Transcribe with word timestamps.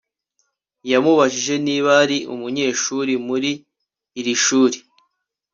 yamubajije 0.91 1.55
niba 1.67 1.89
ari 2.03 2.17
umunyeshuri 2.33 3.13
muri 3.27 3.51
iri 4.19 4.33
shuri 4.43 4.77